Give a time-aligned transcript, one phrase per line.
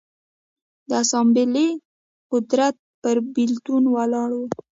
[0.87, 1.67] د اسامبلې
[2.31, 4.41] قدرت پر بېلتون ولاړ و